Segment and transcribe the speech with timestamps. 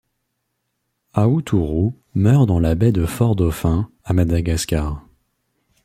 [1.13, 5.05] Aoutourou meurt dans la baie de Fort-Dauphin à Madagascar.